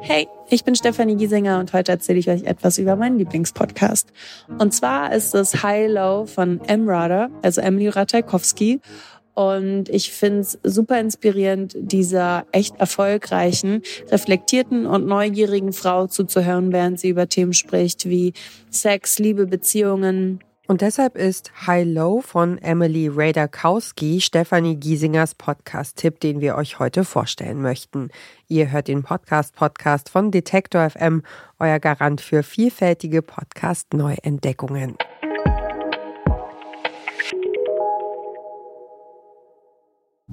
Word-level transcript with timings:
Hey, 0.00 0.28
ich 0.48 0.64
bin 0.64 0.74
Stefanie 0.74 1.16
Giesinger 1.16 1.58
und 1.58 1.72
heute 1.72 1.92
erzähle 1.92 2.18
ich 2.18 2.30
euch 2.30 2.44
etwas 2.44 2.78
über 2.78 2.96
meinen 2.96 3.18
Lieblingspodcast. 3.18 4.08
Und 4.58 4.72
zwar 4.72 5.12
ist 5.12 5.34
es 5.34 5.62
High 5.62 5.90
Low 5.90 6.26
von 6.26 6.60
Emrata, 6.66 7.28
also 7.42 7.60
Emily 7.60 7.88
Ratajkowski. 7.88 8.80
Und 9.34 9.88
ich 9.88 10.10
finde 10.10 10.40
es 10.40 10.58
super 10.64 10.98
inspirierend, 10.98 11.76
dieser 11.78 12.46
echt 12.52 12.76
erfolgreichen, 12.80 13.82
reflektierten 14.10 14.86
und 14.86 15.06
neugierigen 15.06 15.72
Frau 15.72 16.06
zuzuhören, 16.06 16.72
während 16.72 16.98
sie 16.98 17.10
über 17.10 17.28
Themen 17.28 17.52
spricht 17.52 18.08
wie 18.08 18.32
Sex, 18.70 19.18
Liebe, 19.18 19.46
Beziehungen, 19.46 20.40
und 20.68 20.82
deshalb 20.82 21.16
ist 21.16 21.50
High 21.66 21.86
Low 21.86 22.20
von 22.20 22.58
Emily 22.58 23.08
Rader-Kowski 23.08 24.20
Stefanie 24.20 24.76
Giesingers 24.76 25.34
Podcast-Tipp, 25.34 26.20
den 26.20 26.42
wir 26.42 26.56
euch 26.56 26.78
heute 26.78 27.04
vorstellen 27.04 27.62
möchten. 27.62 28.10
Ihr 28.48 28.70
hört 28.70 28.88
den 28.88 29.02
Podcast-Podcast 29.02 30.10
von 30.10 30.30
Detektor 30.30 30.90
FM, 30.90 31.22
euer 31.58 31.80
Garant 31.80 32.20
für 32.20 32.42
vielfältige 32.42 33.22
Podcast-Neuentdeckungen. 33.22 34.96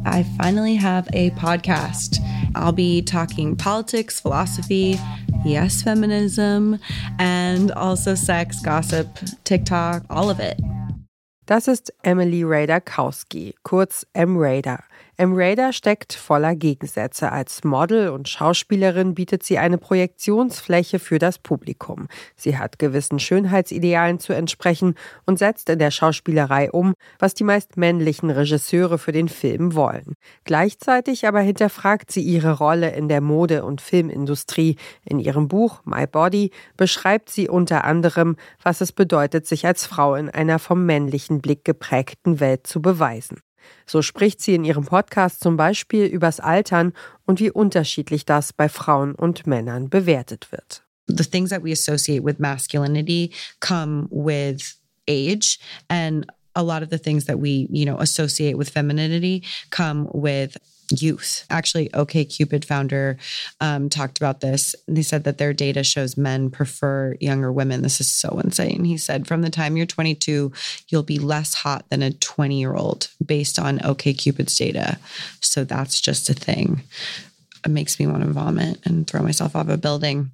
I 0.06 0.26
finally 0.38 0.76
have 0.76 1.08
a 1.14 1.30
podcast. 1.40 2.20
I'll 2.54 2.74
be 2.74 3.02
talking 3.02 3.56
politics, 3.56 4.20
philosophy, 4.20 5.00
yes, 5.46 5.82
feminism, 5.82 6.80
and 7.20 7.72
also 7.72 8.16
sex, 8.16 8.62
gossip, 8.62 9.08
TikTok, 9.44 10.04
all 10.10 10.30
of 10.30 10.40
it. 10.40 10.60
Das 11.46 11.68
ist 11.68 11.94
Emily 12.04 12.44
Rader-Kowski, 12.44 13.54
kurz 13.64 14.06
M-Rader. 14.14 14.84
M. 15.18 15.34
Raider 15.34 15.72
steckt 15.72 16.12
voller 16.12 16.56
Gegensätze. 16.56 17.32
Als 17.32 17.64
Model 17.64 18.10
und 18.10 18.28
Schauspielerin 18.28 19.16
bietet 19.16 19.44
sie 19.44 19.58
eine 19.58 19.78
Projektionsfläche 19.78 21.00
für 21.00 21.20
das 21.20 21.40
Publikum. 21.40 22.10
Sie 22.36 22.58
hat 22.58 22.80
gewissen 22.80 23.20
Schönheitsidealen 23.20 24.20
zu 24.20 24.34
entsprechen 24.34 24.96
und 25.26 25.40
setzt 25.40 25.70
in 25.70 25.80
der 25.80 25.92
Schauspielerei 25.92 26.70
um, 26.70 26.96
was 27.18 27.34
die 27.34 27.46
meist 27.46 27.78
männlichen 27.78 28.30
Regisseure 28.30 28.98
für 28.98 29.14
den 29.14 29.30
Film 29.30 29.74
wollen. 29.74 30.16
Gleichzeitig 30.44 31.26
aber 31.26 31.40
hinterfragt 31.40 32.12
sie 32.12 32.22
ihre 32.22 32.52
Rolle 32.52 32.94
in 32.94 33.08
der 33.08 33.22
Mode- 33.22 33.64
und 33.64 33.80
Filmindustrie. 33.80 34.76
In 35.06 35.20
ihrem 35.20 35.48
Buch 35.48 35.80
My 35.86 36.08
Body 36.08 36.52
beschreibt 36.76 37.30
sie 37.30 37.48
unter 37.48 37.86
anderem, 37.86 38.36
was 38.62 38.82
es 38.82 38.92
bedeutet, 38.92 39.48
sich 39.48 39.66
als 39.66 39.86
Frau 39.86 40.16
in 40.16 40.30
einer 40.30 40.60
vom 40.60 40.86
männlichen 40.86 41.40
Blick 41.40 41.64
geprägten 41.64 42.42
Welt 42.42 42.68
zu 42.68 42.82
beweisen. 42.82 43.45
So 43.86 44.02
spricht 44.02 44.42
sie 44.42 44.56
in 44.56 44.64
ihrem 44.64 44.86
Podcast 44.86 45.42
zum 45.42 45.58
Beispiel 45.58 46.06
übers 46.06 46.40
Altern 46.40 46.94
und 47.26 47.40
wie 47.40 47.52
unterschiedlich 47.52 48.26
das 48.26 48.54
bei 48.54 48.70
Frauen 48.70 49.16
und 49.16 49.48
Männern 49.48 49.90
bewertet 49.90 50.52
wird. 50.52 50.84
The 51.08 51.24
things 51.24 51.52
that 51.52 51.64
we 51.64 51.72
associate 51.72 52.24
with 52.24 52.40
masculinity 52.40 53.32
come 53.60 54.08
with 54.10 54.80
age 55.08 55.60
and 55.88 56.26
a 56.56 56.62
lot 56.62 56.82
of 56.82 56.90
the 56.90 56.98
things 56.98 57.26
that 57.26 57.38
we, 57.40 57.68
you 57.70 57.86
know, 57.86 57.98
associate 58.00 58.58
with 58.58 58.70
femininity 58.70 59.44
come 59.70 60.08
with 60.14 60.58
youth. 60.92 61.46
Actually, 61.50 61.94
OK 61.94 62.26
Cupid 62.26 62.66
founder 62.66 63.18
um, 63.60 63.90
talked 63.90 64.18
about 64.18 64.42
this. 64.42 64.76
They 64.88 65.02
said 65.02 65.24
that 65.24 65.38
their 65.38 65.54
data 65.54 65.84
shows 65.84 66.18
men 66.18 66.50
prefer 66.50 67.16
younger 67.20 67.52
women. 67.52 67.82
This 67.82 68.00
is 68.00 68.12
so 68.12 68.40
insane. 68.44 68.84
He 68.84 68.98
said 68.98 69.28
from 69.28 69.42
the 69.42 69.50
time 69.50 69.78
you're 69.78 69.86
22, 69.86 70.52
you'll 70.90 71.04
be 71.04 71.20
less 71.20 71.54
hot 71.54 71.86
than 71.90 72.02
a 72.02 72.12
20 72.12 72.60
year 72.60 72.76
old 72.76 73.10
based 73.26 73.60
on 73.60 73.84
OK 73.86 74.14
Cupid's 74.14 74.58
data. 74.58 75.00
So 75.42 75.64
that's 75.64 76.02
just 76.02 76.30
a 76.30 76.34
thing. 76.34 76.84
It 77.66 77.72
makes 77.72 78.00
me 78.00 78.06
want 78.06 78.24
to 78.24 78.30
vomit 78.30 78.80
and 78.86 79.08
throw 79.08 79.22
myself 79.22 79.56
off 79.56 79.70
a 79.70 79.78
building. 79.78 80.32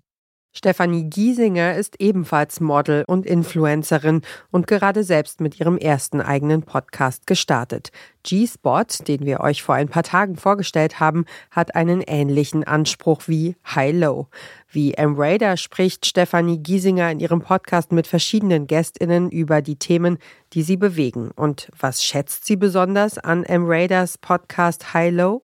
Stefanie 0.54 1.06
Giesinger 1.06 1.76
ist 1.76 2.02
ebenfalls 2.02 2.60
Model 2.60 3.06
und 3.08 3.26
Influencerin 3.26 4.22
und 4.52 4.68
gerade 4.68 5.04
selbst 5.04 5.40
mit 5.40 5.60
ihrem 5.60 5.78
ersten 5.78 6.20
eigenen 6.20 6.64
Podcast 6.64 7.26
gestartet. 7.26 7.92
G-Spot, 8.24 8.84
den 9.08 9.26
wir 9.26 9.40
euch 9.40 9.64
vor 9.64 9.76
ein 9.76 9.88
paar 9.88 10.04
Tagen 10.04 10.36
vorgestellt 10.36 11.00
haben, 11.00 11.26
hat 11.52 11.76
einen 11.76 12.02
ähnlichen 12.02 12.66
Anspruch 12.66 13.24
wie 13.28 13.56
High 13.66 13.96
Low. 13.96 14.28
Wie 14.70 14.94
M. 14.94 15.16
Raider 15.18 15.56
spricht 15.56 16.06
Stefanie 16.06 16.60
Giesinger 16.60 17.12
in 17.12 17.22
ihrem 17.22 17.42
Podcast 17.42 17.92
mit 17.94 18.08
verschiedenen 18.08 18.68
GästInnen 18.68 19.32
über 19.32 19.62
die 19.62 19.78
Themen, 19.78 20.18
die 20.54 20.64
sie 20.64 20.78
bewegen. 20.78 21.32
Und 21.32 21.70
was 21.80 22.04
schätzt 22.04 22.46
sie 22.46 22.58
besonders 22.58 23.18
an 23.18 23.44
M. 23.44 23.64
Raiders 23.66 24.18
Podcast 24.18 24.94
High 24.94 25.14
Low? 25.14 25.44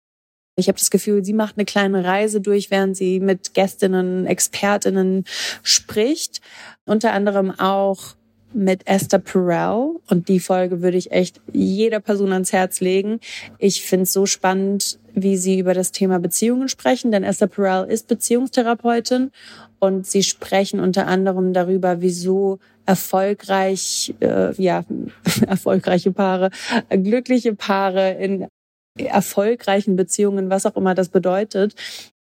Ich 0.59 0.67
habe 0.69 0.79
das 0.79 0.89
Gefühl, 0.89 1.23
sie 1.23 1.33
macht 1.33 1.55
eine 1.57 1.65
kleine 1.65 2.03
Reise 2.03 2.41
durch, 2.41 2.71
während 2.71 2.97
sie 2.97 3.19
mit 3.19 3.53
Gästinnen, 3.53 4.25
Expertinnen 4.25 5.23
spricht. 5.61 6.41
Unter 6.85 7.13
anderem 7.13 7.51
auch 7.51 8.15
mit 8.53 8.87
Esther 8.87 9.19
Perel. 9.19 9.97
Und 10.09 10.29
die 10.29 10.39
Folge 10.39 10.81
würde 10.81 10.97
ich 10.97 11.11
echt 11.11 11.41
jeder 11.53 11.99
Person 11.99 12.33
ans 12.33 12.53
Herz 12.53 12.79
legen. 12.79 13.19
Ich 13.59 13.83
finde 13.83 14.03
es 14.03 14.13
so 14.13 14.25
spannend, 14.25 14.97
wie 15.13 15.37
sie 15.37 15.59
über 15.59 15.75
das 15.75 15.91
Thema 15.91 16.17
Beziehungen 16.17 16.69
sprechen, 16.69 17.11
denn 17.11 17.23
Esther 17.23 17.47
Perel 17.47 17.87
ist 17.87 18.07
Beziehungstherapeutin 18.07 19.29
und 19.77 20.07
sie 20.07 20.23
sprechen 20.23 20.79
unter 20.79 21.05
anderem 21.05 21.53
darüber, 21.53 22.01
wieso 22.01 22.57
erfolgreich, 22.87 24.15
äh, 24.21 24.59
ja, 24.59 24.85
erfolgreiche 25.47 26.11
Paare, 26.11 26.49
glückliche 26.89 27.53
Paare 27.53 28.13
in 28.13 28.47
erfolgreichen 29.05 29.95
Beziehungen, 29.95 30.49
was 30.49 30.65
auch 30.65 30.75
immer 30.75 30.95
das 30.95 31.09
bedeutet, 31.09 31.75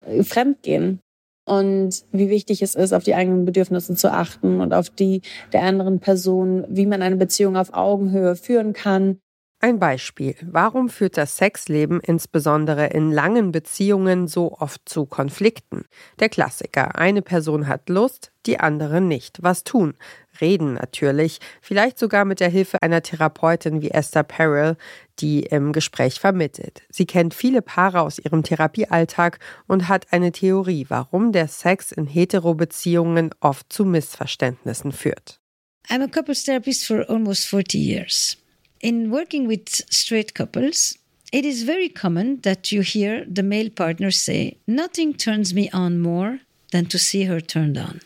äh, 0.06 0.22
fremdgehen. 0.22 1.00
Und 1.48 2.04
wie 2.10 2.28
wichtig 2.28 2.60
es 2.60 2.74
ist, 2.74 2.92
auf 2.92 3.04
die 3.04 3.14
eigenen 3.14 3.44
Bedürfnisse 3.44 3.94
zu 3.94 4.12
achten 4.12 4.60
und 4.60 4.74
auf 4.74 4.90
die 4.90 5.22
der 5.52 5.62
anderen 5.62 6.00
Person, 6.00 6.64
wie 6.68 6.86
man 6.86 7.02
eine 7.02 7.16
Beziehung 7.16 7.56
auf 7.56 7.72
Augenhöhe 7.72 8.34
führen 8.34 8.72
kann. 8.72 9.20
Ein 9.58 9.78
Beispiel. 9.78 10.36
Warum 10.42 10.90
führt 10.90 11.16
das 11.16 11.38
Sexleben 11.38 12.00
insbesondere 12.00 12.88
in 12.88 13.10
langen 13.10 13.52
Beziehungen 13.52 14.28
so 14.28 14.52
oft 14.52 14.86
zu 14.86 15.06
Konflikten? 15.06 15.86
Der 16.20 16.28
Klassiker. 16.28 16.96
Eine 16.96 17.22
Person 17.22 17.66
hat 17.66 17.88
Lust, 17.88 18.32
die 18.44 18.60
andere 18.60 19.00
nicht. 19.00 19.38
Was 19.40 19.64
tun? 19.64 19.94
Reden 20.42 20.74
natürlich. 20.74 21.38
Vielleicht 21.62 21.98
sogar 21.98 22.26
mit 22.26 22.40
der 22.40 22.50
Hilfe 22.50 22.82
einer 22.82 23.00
Therapeutin 23.00 23.80
wie 23.80 23.92
Esther 23.92 24.24
Perel, 24.24 24.76
die 25.20 25.44
im 25.44 25.72
Gespräch 25.72 26.20
vermittelt. 26.20 26.82
Sie 26.90 27.06
kennt 27.06 27.32
viele 27.32 27.62
Paare 27.62 28.02
aus 28.02 28.18
ihrem 28.18 28.42
Therapiealltag 28.42 29.38
und 29.66 29.88
hat 29.88 30.12
eine 30.12 30.32
Theorie, 30.32 30.84
warum 30.90 31.32
der 31.32 31.48
Sex 31.48 31.92
in 31.92 32.06
Hetero-Beziehungen 32.06 33.30
oft 33.40 33.72
zu 33.72 33.86
Missverständnissen 33.86 34.92
führt. 34.92 35.40
I'm 35.88 36.02
a 36.02 36.08
couples 36.08 36.44
therapist 36.44 36.84
for 36.84 37.08
almost 37.08 37.46
40 37.46 37.74
years. 37.80 38.36
In 38.86 39.10
working 39.10 39.48
with 39.48 39.68
straight 39.90 40.32
couples, 40.32 40.96
it 41.32 41.44
is 41.44 41.64
very 41.64 41.88
common 41.88 42.40
that 42.42 42.70
you 42.70 42.82
hear 42.82 43.24
the 43.26 43.42
male 43.42 43.68
partner 43.68 44.12
say, 44.12 44.58
Nothing 44.64 45.12
turns 45.12 45.52
me 45.52 45.68
on 45.70 45.98
more 45.98 46.38
than 46.70 46.86
to 46.86 46.96
see 46.96 47.24
her 47.24 47.40
turned 47.40 47.76
on. 47.76 48.00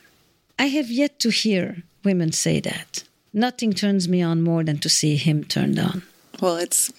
I 0.58 0.68
have 0.68 0.90
yet 0.90 1.18
to 1.18 1.28
hear 1.28 1.82
women 2.02 2.32
say 2.32 2.60
that. 2.60 3.04
Nothing 3.34 3.74
turns 3.74 4.08
me 4.08 4.22
on 4.22 4.40
more 4.40 4.64
than 4.64 4.78
to 4.78 4.88
see 4.88 5.16
him 5.16 5.44
turned 5.44 5.78
on. 5.78 6.02
Well, 6.40 6.56
it's, 6.56 6.90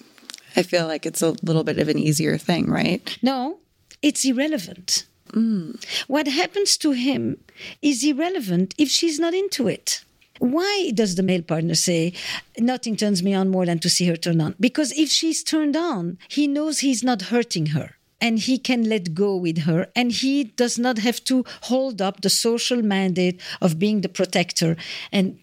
I 0.54 0.62
feel 0.62 0.86
like 0.86 1.04
it's 1.04 1.20
a 1.20 1.34
little 1.42 1.64
bit 1.64 1.80
of 1.80 1.88
an 1.88 1.98
easier 1.98 2.38
thing, 2.38 2.70
right? 2.70 3.18
No, 3.20 3.58
it's 4.00 4.24
irrelevant. 4.24 5.06
Mm. 5.30 5.84
What 6.06 6.28
happens 6.28 6.76
to 6.76 6.92
him 6.92 7.38
is 7.82 8.04
irrelevant 8.04 8.76
if 8.78 8.88
she's 8.88 9.18
not 9.18 9.34
into 9.34 9.66
it. 9.66 10.04
Why 10.42 10.90
does 10.92 11.14
the 11.14 11.22
male 11.22 11.42
partner 11.42 11.76
say, 11.76 12.14
Nothing 12.58 12.96
turns 12.96 13.22
me 13.22 13.32
on 13.32 13.48
more 13.48 13.64
than 13.64 13.78
to 13.78 13.88
see 13.88 14.06
her 14.06 14.16
turn 14.16 14.40
on? 14.40 14.56
Because 14.58 14.90
if 14.98 15.08
she's 15.08 15.44
turned 15.44 15.76
on, 15.76 16.18
he 16.28 16.48
knows 16.48 16.80
he's 16.80 17.04
not 17.04 17.22
hurting 17.22 17.66
her 17.66 17.94
and 18.20 18.40
he 18.40 18.58
can 18.58 18.88
let 18.88 19.14
go 19.14 19.36
with 19.36 19.58
her 19.58 19.86
and 19.94 20.10
he 20.10 20.42
does 20.42 20.80
not 20.80 20.98
have 20.98 21.22
to 21.26 21.44
hold 21.70 22.02
up 22.02 22.22
the 22.22 22.28
social 22.28 22.82
mandate 22.82 23.40
of 23.60 23.78
being 23.78 24.00
the 24.00 24.08
protector 24.08 24.76
and 25.12 25.38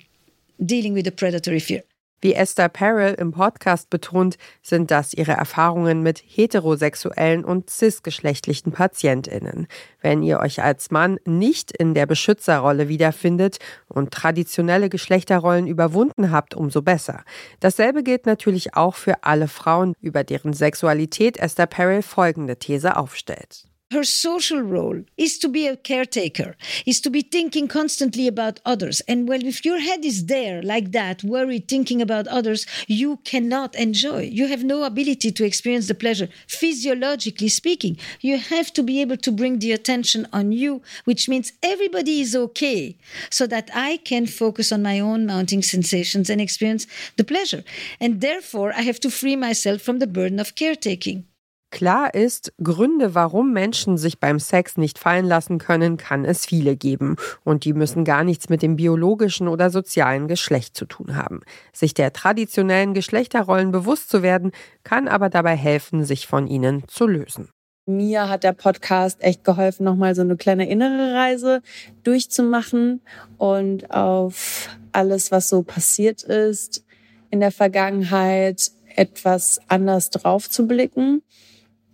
dealing 0.65 0.91
with 0.91 1.05
the 1.05 1.13
predatory 1.13 1.61
fear. 1.61 1.83
Wie 2.21 2.33
Esther 2.33 2.67
Perel 2.67 3.13
im 3.13 3.31
Podcast 3.31 3.89
betont, 3.89 4.37
sind 4.61 4.91
das 4.91 5.13
ihre 5.13 5.31
Erfahrungen 5.31 6.03
mit 6.03 6.21
heterosexuellen 6.25 7.45
und 7.45 7.69
cisgeschlechtlichen 7.69 8.73
PatientInnen. 8.73 9.67
Wenn 10.01 10.21
ihr 10.21 10.39
euch 10.39 10.61
als 10.61 10.91
Mann 10.91 11.19
nicht 11.25 11.71
in 11.71 11.93
der 11.93 12.05
Beschützerrolle 12.05 12.89
wiederfindet 12.89 13.59
und 13.87 14.11
traditionelle 14.11 14.89
Geschlechterrollen 14.89 15.65
überwunden 15.65 16.31
habt, 16.31 16.55
umso 16.55 16.81
besser. 16.81 17.23
Dasselbe 17.61 18.03
gilt 18.03 18.25
natürlich 18.25 18.75
auch 18.75 18.95
für 18.95 19.23
alle 19.23 19.47
Frauen, 19.47 19.93
über 20.01 20.25
deren 20.25 20.51
Sexualität 20.51 21.37
Esther 21.37 21.67
Perel 21.67 22.01
folgende 22.01 22.57
These 22.57 22.97
aufstellt. 22.97 23.69
Her 23.91 24.03
social 24.03 24.61
role 24.61 25.03
is 25.17 25.39
to 25.39 25.47
be 25.47 25.65
a 25.67 25.75
caretaker, 25.75 26.55
is 26.85 27.01
to 27.01 27.09
be 27.09 27.21
thinking 27.21 27.67
constantly 27.67 28.27
about 28.27 28.59
others. 28.65 29.01
And 29.07 29.27
well, 29.27 29.43
if 29.43 29.65
your 29.65 29.79
head 29.79 30.05
is 30.05 30.27
there 30.27 30.61
like 30.61 30.91
that, 30.91 31.23
worried, 31.23 31.67
thinking 31.67 32.01
about 32.01 32.27
others, 32.27 32.67
you 32.87 33.17
cannot 33.17 33.75
enjoy. 33.75 34.21
You 34.21 34.47
have 34.47 34.63
no 34.63 34.83
ability 34.83 35.31
to 35.31 35.45
experience 35.45 35.87
the 35.87 35.95
pleasure, 35.95 36.29
physiologically 36.47 37.49
speaking. 37.49 37.97
You 38.21 38.37
have 38.37 38.71
to 38.73 38.83
be 38.83 39.01
able 39.01 39.17
to 39.17 39.31
bring 39.31 39.57
the 39.57 39.71
attention 39.71 40.27
on 40.31 40.51
you, 40.51 40.83
which 41.05 41.27
means 41.27 41.53
everybody 41.63 42.21
is 42.21 42.35
okay, 42.35 42.95
so 43.31 43.47
that 43.47 43.71
I 43.73 43.97
can 43.97 44.27
focus 44.27 44.71
on 44.71 44.83
my 44.83 44.99
own 44.99 45.25
mounting 45.25 45.63
sensations 45.63 46.29
and 46.29 46.39
experience 46.39 46.85
the 47.17 47.23
pleasure. 47.23 47.63
And 47.99 48.21
therefore, 48.21 48.71
I 48.73 48.81
have 48.81 48.99
to 49.01 49.09
free 49.09 49.35
myself 49.35 49.81
from 49.81 49.97
the 49.97 50.07
burden 50.07 50.39
of 50.39 50.55
caretaking. 50.55 51.25
Klar 51.71 52.15
ist, 52.15 52.51
Gründe, 52.61 53.13
warum 53.13 53.53
Menschen 53.53 53.97
sich 53.97 54.19
beim 54.19 54.39
Sex 54.39 54.75
nicht 54.77 54.97
fallen 54.97 55.25
lassen 55.25 55.59
können, 55.59 55.97
kann 55.97 56.25
es 56.25 56.45
viele 56.45 56.75
geben. 56.75 57.15
Und 57.43 57.63
die 57.63 57.73
müssen 57.73 58.03
gar 58.03 58.23
nichts 58.23 58.49
mit 58.49 58.63
dem 58.63 58.75
biologischen 58.75 59.47
oder 59.47 59.69
sozialen 59.69 60.27
Geschlecht 60.27 60.75
zu 60.75 60.85
tun 60.85 61.15
haben. 61.15 61.41
Sich 61.71 61.93
der 61.93 62.11
traditionellen 62.11 62.95
Geschlechterrollen 62.95 63.71
bewusst 63.71 64.09
zu 64.09 64.23
werden, 64.23 64.51
kann 64.83 65.07
aber 65.07 65.29
dabei 65.29 65.55
helfen, 65.55 66.03
sich 66.05 66.25
von 66.25 66.47
ihnen 66.47 66.87
zu 66.87 67.05
lösen. 67.05 67.49
Mir 67.85 68.29
hat 68.29 68.43
der 68.43 68.53
Podcast 68.53 69.21
echt 69.23 69.43
geholfen, 69.43 69.83
nochmal 69.83 70.15
so 70.15 70.21
eine 70.21 70.37
kleine 70.37 70.69
innere 70.69 71.13
Reise 71.13 71.61
durchzumachen 72.03 73.01
und 73.37 73.91
auf 73.91 74.69
alles, 74.91 75.31
was 75.31 75.49
so 75.49 75.63
passiert 75.63 76.23
ist 76.23 76.83
in 77.31 77.39
der 77.39 77.51
Vergangenheit, 77.51 78.71
etwas 78.95 79.59
anders 79.67 80.09
drauf 80.09 80.49
zu 80.49 80.67
blicken 80.67 81.21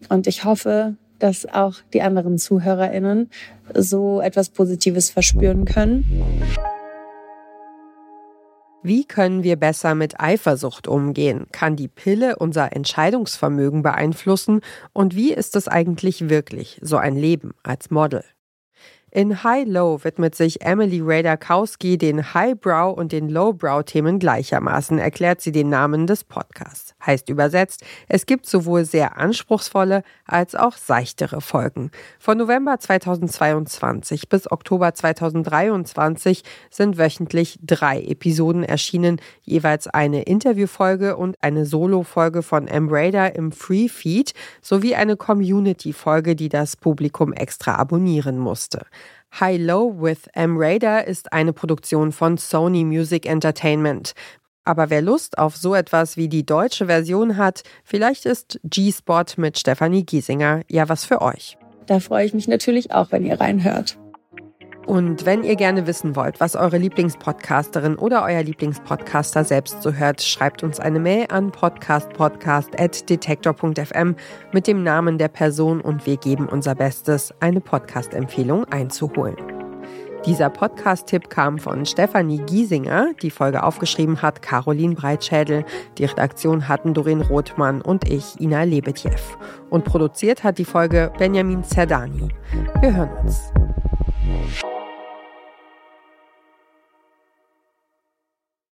und 0.10 0.28
ich 0.28 0.44
hoffe, 0.44 0.96
dass 1.20 1.46
auch 1.46 1.76
die 1.94 2.02
anderen 2.02 2.38
ZuhörerInnen 2.38 3.30
so 3.74 4.22
etwas 4.22 4.50
Positives 4.50 5.10
verspüren 5.10 5.66
können. 5.66 6.06
Wie 8.84 9.04
können 9.06 9.42
wir 9.42 9.56
besser 9.56 9.96
mit 9.96 10.20
Eifersucht 10.20 10.88
umgehen? 10.88 11.48
Kann 11.52 11.76
die 11.76 11.88
Pille 11.88 12.36
unser 12.36 12.76
Entscheidungsvermögen 12.76 13.82
beeinflussen? 13.82 14.62
Und 14.94 15.16
wie 15.16 15.34
ist 15.34 15.56
es 15.56 15.68
eigentlich 15.68 16.30
wirklich, 16.30 16.80
so 16.84 16.98
ein 16.98 17.16
Leben 17.16 17.56
als 17.64 17.90
Model? 17.90 18.24
In 19.16 19.46
High 19.46 19.66
Low 19.66 20.04
widmet 20.04 20.36
sich 20.36 20.60
Emily 20.60 21.00
Rader-Kowski 21.02 21.98
den 21.98 22.34
Highbrow 22.34 22.98
und 22.98 23.14
den 23.14 23.30
Lowbrow-Themen 23.30 24.20
gleichermaßen, 24.20 25.00
erklärt 25.00 25.40
sie 25.40 25.54
den 25.54 25.70
Namen 25.70 26.06
des 26.06 26.26
Podcasts. 26.26 26.96
Heißt 27.06 27.30
übersetzt, 27.30 27.86
es 28.10 28.26
gibt 28.26 28.46
sowohl 28.46 28.84
sehr 28.84 29.18
anspruchsvolle 29.18 30.04
als 30.26 30.54
auch 30.54 30.76
seichtere 30.76 31.40
Folgen. 31.40 31.92
Von 32.20 32.38
November 32.38 32.78
2022 32.78 34.28
bis 34.28 34.52
Oktober 34.52 34.94
2023 34.94 36.44
sind 36.70 36.98
wöchentlich 36.98 37.58
drei 37.62 38.02
Episoden 38.02 38.66
erschienen, 38.66 39.22
jeweils 39.44 39.88
eine 39.88 40.24
Interviewfolge 40.24 41.16
und 41.16 41.38
eine 41.40 41.66
Solo-Folge 41.66 42.42
von 42.42 42.68
M. 42.68 42.90
Rader 42.92 43.34
im 43.34 43.54
Free 43.54 43.88
Feed 43.88 44.34
sowie 44.62 44.96
eine 44.96 45.16
Community-Folge, 45.16 46.36
die 46.36 46.50
das 46.50 46.76
Publikum 46.76 47.32
extra 47.32 47.76
abonnieren 47.76 48.40
musste. 48.40 48.86
High 49.40 49.58
Low 49.58 49.94
with 50.02 50.30
M. 50.34 50.56
Raider 50.58 51.06
ist 51.06 51.34
eine 51.34 51.52
Produktion 51.52 52.14
von 52.14 52.38
Sony 52.38 52.86
Music 52.86 53.26
Entertainment. 53.26 54.14
Aber 54.64 54.90
wer 54.90 55.02
Lust 55.02 55.38
auf 55.38 55.58
so 55.58 55.76
etwas 55.76 56.16
wie 56.16 56.30
die 56.30 56.46
deutsche 56.46 56.86
Version 56.86 57.36
hat, 57.36 57.64
vielleicht 57.84 58.26
ist 58.26 58.60
G-Spot 58.64 59.26
mit 59.36 59.60
Stefanie 59.60 60.06
Giesinger 60.06 60.62
ja 60.70 60.88
was 60.88 61.04
für 61.04 61.22
euch. 61.22 61.58
Da 61.86 62.00
freue 62.00 62.26
ich 62.26 62.34
mich 62.34 62.48
natürlich 62.48 62.92
auch, 62.92 63.12
wenn 63.12 63.26
ihr 63.26 63.40
reinhört. 63.40 63.98
Und 64.86 65.26
wenn 65.26 65.44
ihr 65.44 65.56
gerne 65.56 65.88
wissen 65.88 66.16
wollt, 66.16 66.40
was 66.40 66.56
eure 66.56 66.78
Lieblingspodcasterin 66.78 67.96
oder 67.96 68.24
euer 68.24 68.44
Lieblingspodcaster 68.44 69.44
selbst 69.44 69.82
so 69.82 69.94
hört, 69.94 70.22
schreibt 70.22 70.62
uns 70.62 70.80
eine 70.80 71.00
Mail 71.00 71.26
an 71.30 71.52
podcastpodcast.detektor.fm 71.52 74.16
mit 74.52 74.68
dem 74.68 74.84
Namen 74.84 75.18
der 75.18 75.30
Person 75.30 75.82
und 75.82 76.06
wir 76.06 76.18
geben 76.18 76.48
unser 76.48 76.76
Bestes, 76.76 77.34
eine 77.40 77.62
Podcast-Empfehlung 77.62 78.66
einzuholen. 78.66 79.38
Dieser 80.26 80.50
Podcast-Tipp 80.50 81.30
kam 81.30 81.60
von 81.60 81.86
Stefanie 81.86 82.42
Giesinger. 82.48 83.14
Die 83.22 83.30
Folge 83.30 83.62
aufgeschrieben 83.62 84.24
hat 84.24 84.42
Caroline 84.42 84.96
Breitschädel. 84.96 85.64
Die 86.00 86.06
Redaktion 86.06 86.68
hatten 86.68 86.96
Doreen 86.96 87.22
Rothmann 87.22 87.82
und 87.82 88.10
ich, 88.10 88.40
Ina 88.40 88.64
Lebetjew. 88.64 89.12
Und 89.70 89.86
produziert 89.86 90.44
hat 90.44 90.58
die 90.58 90.66
Folge 90.66 91.12
Benjamin 91.20 91.64
Zerdani. 91.64 92.30
Wir 92.82 92.96
hören 92.96 93.12
uns. 93.24 93.52